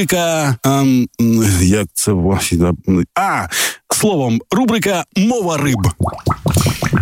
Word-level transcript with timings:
рубрика. 0.00 0.56
Ем, 0.64 1.08
як 1.60 1.86
це 1.94 2.12
а 3.14 3.46
словом, 3.94 4.40
рубрика 4.50 5.04
Мова 5.16 5.56
риб. 5.56 5.88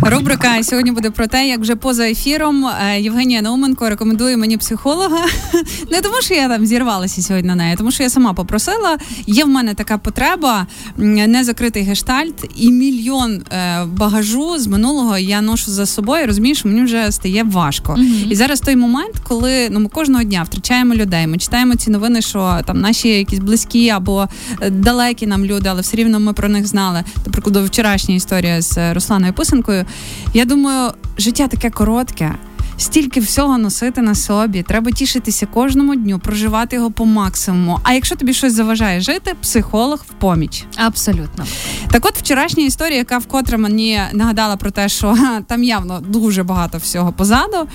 Рубрика 0.01 0.63
сьогодні 0.63 0.91
буде 0.91 1.09
про 1.09 1.27
те, 1.27 1.47
як 1.47 1.59
вже 1.59 1.75
поза 1.75 2.09
ефіром 2.09 2.65
е, 2.65 3.01
Євгенія 3.01 3.41
Науменко 3.41 3.89
рекомендує 3.89 4.37
мені 4.37 4.57
психолога. 4.57 5.25
Не 5.91 6.01
тому, 6.01 6.21
що 6.21 6.33
я 6.33 6.47
там 6.47 6.65
зірвалася 6.65 7.21
сьогодні 7.21 7.47
на 7.47 7.55
неї, 7.55 7.75
тому 7.75 7.91
що 7.91 8.03
я 8.03 8.09
сама 8.09 8.33
попросила. 8.33 8.97
Є 9.27 9.43
в 9.43 9.47
мене 9.47 9.73
така 9.73 9.97
потреба, 9.97 10.67
не 10.97 11.43
закритий 11.43 11.83
гештальт, 11.83 12.49
і 12.55 12.71
мільйон 12.71 13.41
е, 13.51 13.85
багажу 13.85 14.57
з 14.57 14.67
минулого 14.67 15.17
я 15.17 15.41
ношу 15.41 15.71
за 15.71 15.85
собою. 15.85 16.27
Розумієш, 16.27 16.65
мені 16.65 16.83
вже 16.83 17.11
стає 17.11 17.43
важко. 17.43 17.93
Mm-hmm. 17.93 18.27
І 18.29 18.35
зараз 18.35 18.61
той 18.61 18.75
момент, 18.75 19.13
коли 19.23 19.69
ну 19.71 19.79
ми 19.79 19.87
кожного 19.87 20.23
дня 20.23 20.43
втрачаємо 20.43 20.95
людей. 20.95 21.27
Ми 21.27 21.37
читаємо 21.37 21.75
ці 21.75 21.89
новини, 21.89 22.21
що 22.21 22.59
там 22.65 22.81
наші 22.81 23.09
якісь 23.09 23.39
близькі 23.39 23.89
або 23.89 24.27
е, 24.61 24.69
далекі 24.69 25.27
нам 25.27 25.45
люди, 25.45 25.69
але 25.69 25.81
все 25.81 25.97
рівно 25.97 26.19
ми 26.19 26.33
про 26.33 26.49
них 26.49 26.67
знали. 26.67 27.03
До 27.25 27.31
прикладу, 27.31 27.65
вчорашня 27.65 28.15
історія 28.15 28.61
з 28.61 28.93
Русланою 28.93 29.33
Писанкою. 29.33 29.85
Я 30.33 30.45
думаю, 30.45 30.93
життя 31.17 31.47
таке 31.47 31.69
коротке 31.69 32.35
стільки 32.79 33.19
всього 33.19 33.57
носити 33.57 34.01
на 34.01 34.15
собі. 34.15 34.63
Треба 34.63 34.91
тішитися 34.91 35.45
кожному 35.45 35.95
дню, 35.95 36.19
проживати 36.19 36.75
його 36.75 36.91
по 36.91 37.05
максимуму. 37.05 37.79
А 37.83 37.93
якщо 37.93 38.15
тобі 38.15 38.33
щось 38.33 38.53
заважає 38.53 39.01
жити, 39.01 39.35
психолог 39.41 40.05
в 40.09 40.13
поміч. 40.13 40.65
Абсолютно. 40.75 41.45
Так, 41.91 42.05
от 42.05 42.17
вчорашня 42.17 42.65
історія, 42.65 42.97
яка 42.97 43.17
вкотре 43.17 43.57
мені 43.57 43.99
нагадала 44.13 44.55
про 44.55 44.71
те, 44.71 44.89
що 44.89 45.17
там 45.47 45.63
явно 45.63 45.99
дуже 46.07 46.43
багато 46.43 46.77
всього 46.77 47.11
позаду. 47.11 47.67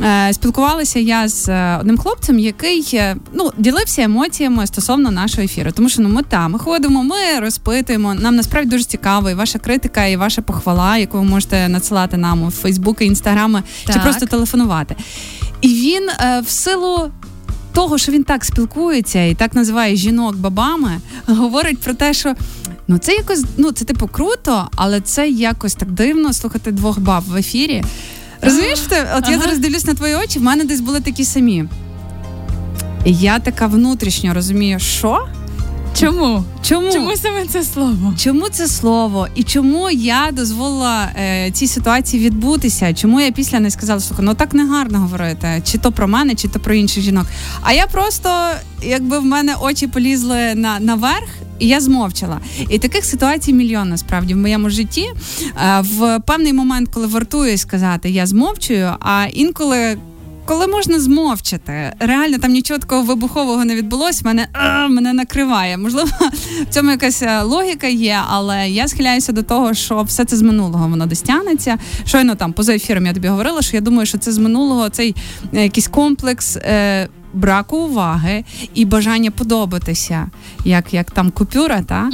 Е, 0.00 0.32
спілкувалася 0.32 0.98
я 0.98 1.28
з 1.28 1.48
е, 1.48 1.78
одним 1.80 1.98
хлопцем, 1.98 2.38
який 2.38 2.90
е, 2.94 3.16
ну 3.32 3.52
ділився 3.58 4.02
емоціями 4.02 4.66
стосовно 4.66 5.10
нашого 5.10 5.42
ефіру. 5.42 5.72
Тому 5.72 5.88
що 5.88 6.02
ну 6.02 6.08
ми 6.08 6.22
там 6.22 6.52
ми 6.52 6.58
ходимо, 6.58 7.02
ми 7.02 7.40
розпитуємо. 7.40 8.14
Нам 8.14 8.36
насправді 8.36 8.70
дуже 8.70 8.84
цікаво, 8.84 9.30
і 9.30 9.34
ваша 9.34 9.58
критика, 9.58 10.06
і 10.06 10.16
ваша 10.16 10.42
похвала, 10.42 10.96
яку 10.98 11.18
ви 11.18 11.24
можете 11.24 11.68
надсилати 11.68 12.16
нам 12.16 12.42
у 12.42 12.50
Фейсбук, 12.50 13.02
інстаграми, 13.02 13.62
чи 13.92 13.98
просто 13.98 14.26
телефон 14.26 14.47
телефонувати. 14.48 14.96
І 15.60 15.68
він 15.68 16.08
е, 16.08 16.40
в 16.46 16.48
силу. 16.48 17.10
Того, 17.72 17.98
що 17.98 18.12
він 18.12 18.24
так 18.24 18.44
спілкується 18.44 19.24
і 19.24 19.34
так 19.34 19.54
називає 19.54 19.96
жінок 19.96 20.36
бабами, 20.36 21.00
говорить 21.26 21.78
про 21.78 21.94
те, 21.94 22.14
що 22.14 22.34
ну 22.88 22.98
це 22.98 23.12
якось 23.12 23.44
ну 23.56 23.72
це 23.72 23.84
типу 23.84 24.08
круто, 24.08 24.68
але 24.76 25.00
це 25.00 25.28
якось 25.28 25.74
так 25.74 25.90
дивно 25.90 26.32
слухати 26.32 26.72
двох 26.72 26.98
баб 26.98 27.24
в 27.24 27.36
ефірі. 27.36 27.84
Розумієш, 28.42 28.80
ти? 28.80 28.96
от 29.00 29.22
ага. 29.22 29.32
я 29.32 29.38
зараз 29.38 29.58
дивлюсь 29.58 29.84
на 29.84 29.94
твої 29.94 30.14
очі, 30.14 30.38
в 30.38 30.42
мене 30.42 30.64
десь 30.64 30.80
були 30.80 31.00
такі 31.00 31.24
самі. 31.24 31.64
І 33.04 33.14
я 33.14 33.38
така 33.38 33.66
внутрішньо 33.66 34.34
розумію, 34.34 34.78
що 34.78 35.26
Чому? 36.00 36.44
Чому 36.62 36.92
Чому 36.92 37.16
саме 37.16 37.46
це 37.46 37.62
слово? 37.64 38.14
Чому 38.18 38.48
це 38.48 38.68
слово? 38.68 39.28
І 39.34 39.42
чому 39.42 39.90
я 39.90 40.28
дозволила 40.32 41.08
е, 41.16 41.50
цій 41.50 41.66
ситуації 41.66 42.24
відбутися? 42.24 42.94
Чому 42.94 43.20
я 43.20 43.30
після 43.30 43.60
не 43.60 43.70
сказала, 43.70 44.00
слухай, 44.00 44.24
ну 44.24 44.34
так 44.34 44.54
не 44.54 44.66
гарно 44.66 44.98
говорити, 44.98 45.62
чи 45.64 45.78
то 45.78 45.92
про 45.92 46.08
мене, 46.08 46.34
чи 46.34 46.48
то 46.48 46.60
про 46.60 46.74
інших 46.74 47.02
жінок? 47.02 47.26
А 47.62 47.72
я 47.72 47.86
просто, 47.86 48.30
якби 48.82 49.18
в 49.18 49.24
мене 49.24 49.54
очі 49.60 49.86
полізли 49.86 50.54
на 50.54 50.80
наверх. 50.80 51.28
І 51.58 51.68
я 51.68 51.80
змовчала. 51.80 52.40
І 52.68 52.78
таких 52.78 53.04
ситуацій 53.04 53.52
мільйон 53.52 53.88
насправді 53.88 54.34
в 54.34 54.36
моєму 54.36 54.70
житті. 54.70 55.10
Е, 55.10 55.80
в 55.80 56.20
певний 56.26 56.52
момент, 56.52 56.88
коли 56.94 57.06
вартує 57.06 57.58
сказати, 57.58 58.10
я 58.10 58.26
змовчую, 58.26 58.92
а 59.00 59.26
інколи 59.32 59.98
коли 60.48 60.66
можна 60.66 61.00
змовчати, 61.00 61.92
реально 61.98 62.38
там 62.38 62.52
нічого 62.52 62.80
такого 62.80 63.02
вибухового 63.02 63.64
не 63.64 63.74
відбулось, 63.74 64.22
Мене 64.22 64.48
а, 64.52 64.88
мене 64.88 65.12
накриває. 65.12 65.76
Можливо, 65.76 66.08
в 66.62 66.74
цьому 66.74 66.90
якась 66.90 67.22
е, 67.22 67.42
логіка 67.42 67.86
є, 67.86 68.20
але 68.28 68.68
я 68.68 68.88
схиляюся 68.88 69.32
до 69.32 69.42
того, 69.42 69.74
що 69.74 70.02
все 70.02 70.24
це 70.24 70.36
з 70.36 70.42
минулого 70.42 70.88
воно 70.88 71.06
достягнеться. 71.06 71.78
Щойно 72.04 72.34
там 72.34 72.52
поза 72.52 72.74
ефіром 72.74 73.06
я 73.06 73.12
тобі 73.12 73.28
говорила, 73.28 73.62
що 73.62 73.76
я 73.76 73.80
думаю, 73.80 74.06
що 74.06 74.18
це 74.18 74.32
з 74.32 74.38
минулого 74.38 74.88
цей 74.88 75.14
е, 75.54 75.62
якийсь 75.62 75.88
комплекс. 75.88 76.56
Е, 76.56 77.08
браку 77.38 77.76
уваги 77.76 78.44
і 78.74 78.84
бажання 78.84 79.30
подобатися, 79.30 80.30
як 80.64 80.94
як 80.94 81.10
там 81.10 81.30
купюра, 81.30 81.82
та 81.82 82.10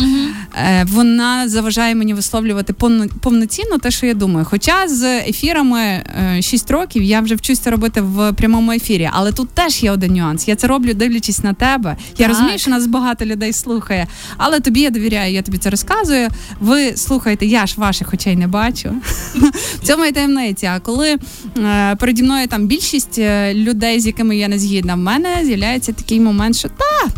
е, 0.56 0.86
вона 0.88 1.48
заважає 1.48 1.94
мені 1.94 2.14
висловлювати 2.14 2.72
повноцінно 3.20 3.78
те, 3.78 3.90
що 3.90 4.06
я 4.06 4.14
думаю. 4.14 4.46
Хоча 4.50 4.88
з 4.88 5.18
ефірами 5.18 5.80
е, 5.80 6.42
6 6.42 6.70
років 6.70 7.02
я 7.02 7.20
вже 7.20 7.34
вчусь 7.34 7.58
це 7.58 7.70
робити 7.70 8.00
в 8.00 8.32
прямому 8.32 8.72
ефірі, 8.72 9.10
але 9.12 9.32
тут 9.32 9.48
теж 9.48 9.82
є 9.82 9.90
один 9.90 10.12
нюанс. 10.12 10.48
Я 10.48 10.56
це 10.56 10.66
роблю, 10.66 10.94
дивлячись 10.94 11.42
на 11.42 11.52
тебе. 11.52 11.96
Я 12.10 12.16
так. 12.16 12.28
розумію, 12.28 12.58
що 12.58 12.70
нас 12.70 12.86
багато 12.86 13.24
людей 13.24 13.52
слухає, 13.52 14.06
але 14.36 14.60
тобі 14.60 14.80
я 14.80 14.90
довіряю, 14.90 15.34
я 15.34 15.42
тобі 15.42 15.58
це 15.58 15.70
розказую. 15.70 16.28
Ви 16.60 16.96
слухаєте, 16.96 17.46
я 17.46 17.66
ж 17.66 17.74
ваших 17.76 18.14
очей 18.14 18.36
не 18.36 18.46
бачу. 18.46 18.94
В 19.82 19.86
цьому 19.86 20.04
і 20.04 20.12
таємниця. 20.12 20.72
А 20.76 20.80
коли 20.80 21.16
е, 21.58 21.96
переді 21.96 22.22
мною 22.22 22.48
там 22.48 22.66
більшість 22.66 23.18
е, 23.18 23.54
людей, 23.54 24.00
з 24.00 24.06
якими 24.06 24.36
я 24.36 24.48
не 24.48 24.58
згідна, 24.58 24.96
мене 25.18 25.44
з'являється 25.44 25.92
такий 25.92 26.20
момент, 26.20 26.56
що 26.56 26.68
та 26.68 27.08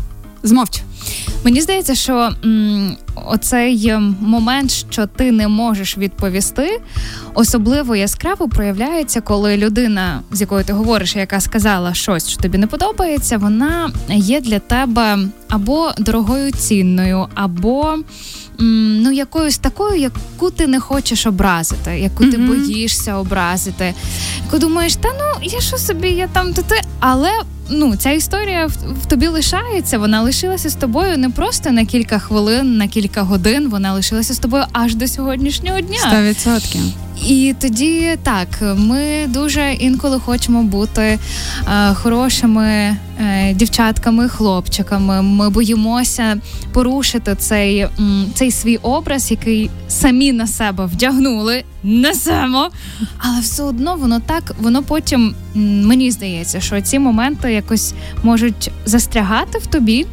змовч. 0.43 0.83
Мені 1.45 1.61
здається, 1.61 1.95
що 1.95 2.31
м, 2.45 2.97
оцей 3.27 3.89
ем, 3.89 4.17
момент, 4.21 4.71
що 4.71 5.07
ти 5.07 5.33
не 5.33 5.49
можеш 5.49 5.99
відповісти, 5.99 6.81
особливо 7.35 7.97
яскраво 7.97 8.49
проявляється, 8.49 9.21
коли 9.21 9.57
людина, 9.57 10.23
з 10.33 10.41
якою 10.41 10.65
ти 10.65 10.73
говориш, 10.73 11.17
яка 11.17 11.41
сказала 11.41 11.95
щось, 11.95 12.29
що 12.29 12.41
тобі 12.43 12.59
не 12.59 12.67
подобається, 12.67 13.39
вона 13.39 13.93
є 14.09 14.41
для 14.41 14.59
тебе 14.59 15.19
або 15.49 15.93
дорогою 15.99 16.53
цінною, 16.53 17.27
або 17.35 17.99
ну 18.59 19.13
якоюсь 19.13 19.59
такою, 19.59 20.01
яку 20.01 20.51
ти 20.51 20.67
не 20.67 20.81
хочеш 20.81 21.27
образити, 21.27 21.91
яку 21.91 22.25
mm-hmm. 22.25 22.31
ти 22.31 22.39
боїшся 22.39 23.17
образити. 23.17 23.95
Яку 24.45 24.59
думаєш, 24.59 24.97
та 24.97 25.09
ну 25.09 25.41
я 25.43 25.61
що 25.61 25.79
собі, 25.79 26.09
я 26.09 26.27
там 26.27 26.55
то 26.55 26.63
ти, 26.63 26.81
але 27.01 27.31
ну 27.71 27.97
ця 27.97 28.11
історія 28.11 28.67
в, 28.67 28.73
в 29.03 29.07
тобі 29.07 29.27
лишається. 29.27 29.99
Вона 29.99 30.23
лишилася 30.23 30.69
з 30.69 30.75
тобою 30.75 31.19
не 31.19 31.31
просто 31.31 31.71
на 31.71 31.85
кілька 31.85 32.19
хвилин, 32.19 32.77
на 32.77 32.89
кілька 32.89 33.23
годин. 33.23 33.69
Вона 33.69 33.93
лишилася 33.93 34.35
з 34.35 34.39
тобою 34.39 34.65
аж 34.73 34.95
до 34.95 35.09
сьогоднішнього 35.09 35.81
дня. 35.81 35.99
100%. 36.13 37.06
І 37.25 37.55
тоді 37.61 38.17
так, 38.23 38.49
ми 38.77 39.27
дуже 39.29 39.73
інколи 39.73 40.21
хочемо 40.21 40.63
бути 40.63 41.03
е, 41.03 41.95
хорошими 41.95 42.67
е, 42.67 42.97
дівчатками, 43.55 44.29
хлопчиками. 44.29 45.23
Ми 45.23 45.51
боїмося 45.51 46.37
порушити 46.73 47.35
цей 47.35 47.87
цей 48.35 48.51
свій 48.51 48.77
образ, 48.77 49.31
який 49.31 49.71
самі 49.89 50.33
на 50.33 50.47
себе 50.47 50.87
вдягнули, 50.87 51.65
несемо. 51.83 52.71
Але 53.19 53.41
все 53.41 53.63
одно 53.63 53.97
воно 53.97 54.21
так, 54.21 54.55
воно 54.61 54.83
потім 54.83 55.35
мені 55.55 56.11
здається, 56.11 56.61
що 56.61 56.81
ці 56.81 56.99
моменти 56.99 57.53
якось 57.53 57.95
можуть 58.23 58.71
застрягати 58.85 59.59
в 59.59 59.67
тобі. 59.67 60.07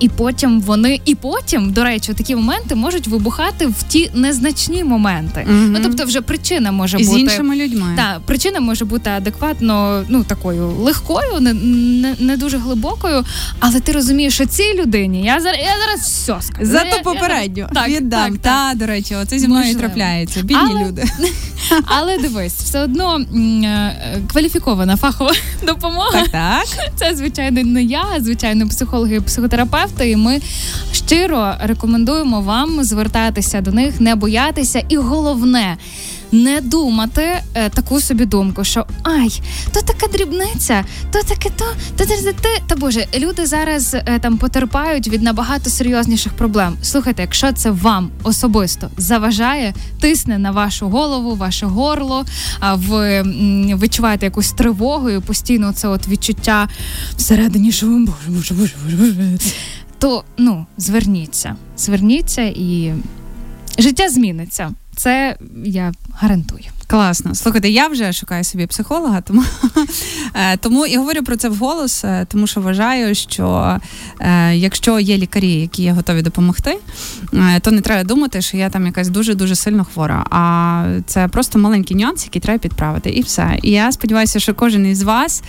І 0.00 0.08
потім 0.08 0.60
вони, 0.60 1.00
і 1.04 1.14
потім, 1.14 1.72
до 1.72 1.84
речі, 1.84 2.14
такі 2.14 2.36
моменти 2.36 2.74
можуть 2.74 3.06
вибухати 3.06 3.66
в 3.66 3.82
ті 3.82 4.10
незначні 4.14 4.84
моменти. 4.84 5.46
Mm-hmm. 5.48 5.68
Ну 5.70 5.78
тобто, 5.82 6.04
вже 6.04 6.20
причина 6.20 6.72
може 6.72 6.96
і 7.00 7.04
бути 7.06 7.18
з 7.18 7.20
іншими 7.20 7.56
людьми. 7.56 7.92
Так, 7.96 8.20
причина 8.20 8.60
може 8.60 8.84
бути 8.84 9.10
адекватно, 9.10 10.04
ну 10.08 10.24
такою 10.24 10.68
легкою, 10.68 11.40
не 11.40 11.52
не, 11.52 12.16
не 12.18 12.36
дуже 12.36 12.58
глибокою. 12.58 13.24
Але 13.60 13.80
ти 13.80 13.92
розумієш, 13.92 14.34
що 14.34 14.46
цій 14.46 14.74
людині 14.80 15.22
я 15.22 15.40
зараз 15.40 15.58
я 15.60 15.74
зараз 15.86 16.00
все 16.00 16.36
скажу. 16.40 16.70
Зато 16.70 17.02
попередньо 17.04 17.68
я, 17.74 17.82
так, 17.82 17.88
віддам. 17.88 18.32
Так, 18.32 18.40
та, 18.42 18.72
до 18.74 18.86
речі, 18.86 19.14
оце 19.14 19.38
зі 19.38 19.48
мною 19.48 19.64
Можливо. 19.64 19.80
трапляється. 19.80 20.42
Бідні 20.42 20.62
але, 20.70 20.86
люди. 20.86 21.04
Але 21.84 22.18
дивись, 22.18 22.54
все 22.54 22.80
одно 22.80 23.18
е, 23.18 24.20
кваліфікована 24.32 24.96
фахова 24.96 25.32
допомога. 25.66 26.12
Так, 26.12 26.28
так. 26.28 26.66
Це 26.96 27.14
звичайно 27.14 27.62
не 27.62 27.82
я, 27.82 28.04
звичайно, 28.20 28.68
психологи 28.68 29.16
і 29.16 29.20
психотерапевти 29.20 29.87
терапевти, 29.88 30.10
і 30.10 30.16
ми 30.16 30.40
щиро 30.92 31.54
рекомендуємо 31.60 32.40
вам 32.40 32.84
звертатися 32.84 33.60
до 33.60 33.70
них, 33.70 34.00
не 34.00 34.14
боятися, 34.14 34.82
і 34.88 34.96
головне. 34.96 35.76
Не 36.32 36.60
думати 36.60 37.28
е, 37.54 37.68
таку 37.68 38.00
собі 38.00 38.24
думку, 38.24 38.64
що 38.64 38.86
ай, 39.02 39.40
то 39.72 39.80
така 39.80 40.06
дрібниця, 40.06 40.84
то 41.12 41.22
таке, 41.22 41.50
то 41.56 41.64
то, 41.96 42.04
то. 42.06 42.48
та 42.66 42.76
боже, 42.76 43.06
люди 43.18 43.46
зараз 43.46 43.94
е, 43.94 44.18
там 44.18 44.36
потерпають 44.36 45.08
від 45.08 45.22
набагато 45.22 45.70
серйозніших 45.70 46.32
проблем. 46.32 46.76
Слухайте, 46.82 47.22
якщо 47.22 47.52
це 47.52 47.70
вам 47.70 48.10
особисто 48.22 48.90
заважає, 48.96 49.74
тисне 50.00 50.38
на 50.38 50.50
вашу 50.50 50.88
голову, 50.88 51.34
ваше 51.34 51.66
горло, 51.66 52.24
а 52.60 52.74
ви 52.74 53.22
відчуваєте 53.82 54.26
якусь 54.26 54.52
тривогу 54.52 55.10
і 55.10 55.20
постійно 55.20 55.72
це 55.72 55.88
от 55.88 56.08
відчуття 56.08 56.68
всередині, 57.16 57.72
що 57.72 57.86
боже, 57.86 58.14
боже, 58.28 58.54
боже, 58.54 58.74
боже 58.96 59.38
то 59.98 60.24
ну 60.36 60.66
зверніться, 60.76 61.56
зверніться 61.76 62.42
і 62.42 62.94
життя 63.78 64.08
зміниться. 64.08 64.72
Це 64.96 65.36
я 65.64 65.92
гарантую. 66.12 66.64
Класно. 66.90 67.34
Слухайте, 67.34 67.68
я 67.68 67.88
вже 67.88 68.12
шукаю 68.12 68.44
собі 68.44 68.66
психолога, 68.66 69.20
тому 69.20 69.42
е, 70.34 70.56
тому 70.56 70.86
і 70.86 70.96
говорю 70.96 71.22
про 71.22 71.36
це 71.36 71.48
вголос, 71.48 72.04
е, 72.04 72.26
тому 72.30 72.46
що 72.46 72.60
вважаю, 72.60 73.14
що 73.14 73.76
е, 74.20 74.56
якщо 74.56 75.00
є 75.00 75.18
лікарі, 75.18 75.52
які 75.52 75.82
є 75.82 75.92
готові 75.92 76.22
допомогти, 76.22 76.78
то 77.60 77.70
не 77.70 77.80
треба 77.80 78.04
думати, 78.04 78.42
що 78.42 78.56
я 78.56 78.70
там 78.70 78.86
якась 78.86 79.08
дуже 79.08 79.34
дуже 79.34 79.56
сильно 79.56 79.84
хвора. 79.84 80.26
А 80.30 80.84
це 81.06 81.28
просто 81.28 81.58
маленький 81.58 81.96
нюанс, 81.96 82.24
який 82.24 82.42
треба 82.42 82.58
підправити, 82.58 83.10
і 83.10 83.22
все. 83.22 83.58
І 83.62 83.70
я 83.70 83.92
сподіваюся, 83.92 84.40
що 84.40 84.54
кожен 84.54 84.86
із 84.86 85.02
вас 85.02 85.42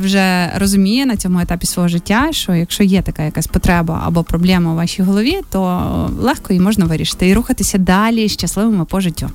вже 0.00 0.52
розуміє 0.56 1.06
на 1.06 1.16
цьому 1.16 1.40
етапі 1.40 1.66
свого 1.66 1.88
життя, 1.88 2.28
що 2.30 2.54
якщо 2.54 2.84
є 2.84 3.02
така 3.02 3.22
якась 3.22 3.46
потреба 3.46 4.02
або 4.06 4.22
проблема 4.22 4.72
у 4.72 4.76
вашій 4.76 5.02
голові, 5.02 5.40
то 5.50 6.10
легко 6.20 6.52
її 6.52 6.60
можна 6.60 6.84
вирішити 6.84 7.28
і 7.28 7.34
рухатися 7.34 7.78
далі 7.78 8.28
щасливими 8.28 8.84
по 8.84 9.00
життю. 9.00 9.30